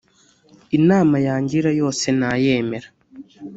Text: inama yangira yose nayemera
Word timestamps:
inama 0.77 1.15
yangira 1.27 1.69
yose 1.79 2.05
nayemera 2.19 2.87